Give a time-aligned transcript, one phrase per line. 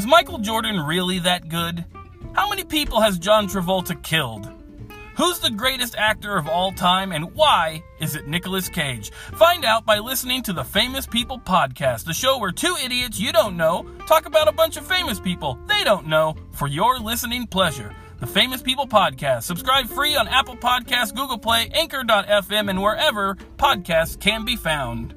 [0.00, 1.84] Was Michael Jordan really that good?
[2.32, 4.50] How many people has John Travolta killed?
[5.18, 9.10] Who's the greatest actor of all time and why is it Nicolas Cage?
[9.10, 13.30] Find out by listening to the Famous People Podcast, the show where two idiots you
[13.30, 17.46] don't know talk about a bunch of famous people they don't know for your listening
[17.46, 17.94] pleasure.
[18.20, 19.42] The Famous People Podcast.
[19.42, 25.14] Subscribe free on Apple Podcasts, Google Play, Anchor.fm, and wherever podcasts can be found.